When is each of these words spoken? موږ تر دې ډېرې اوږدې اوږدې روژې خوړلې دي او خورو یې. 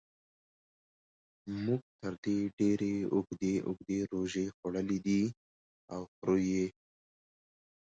موږ 1.63 1.81
تر 2.01 2.13
دې 2.23 2.37
ډېرې 2.59 2.93
اوږدې 3.13 3.53
اوږدې 3.67 3.99
روژې 4.11 4.45
خوړلې 4.55 4.99
دي 5.05 5.21
او 5.93 5.99
خورو 6.13 6.35
یې. 6.49 6.65